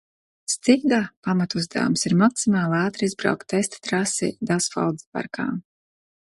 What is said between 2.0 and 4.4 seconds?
ir maksimāli ātri izbraukt testa trasi